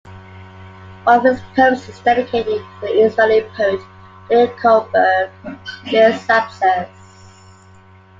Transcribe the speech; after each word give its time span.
One 1.03 1.19
of 1.19 1.23
his 1.37 1.41
poems 1.55 1.87
is 1.87 1.99
dedicated 1.99 2.57
to 2.57 2.79
the 2.81 2.87
Israeli 2.87 3.43
poet 3.55 3.79
Leah 4.31 4.51
Goldberg: 4.59 5.29
"Leah's 5.91 6.27
Absence". 6.27 6.89